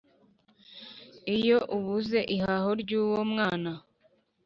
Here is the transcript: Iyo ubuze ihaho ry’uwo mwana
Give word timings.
Iyo 1.37 1.57
ubuze 1.77 2.19
ihaho 2.35 2.69
ry’uwo 2.81 3.21
mwana 3.31 3.71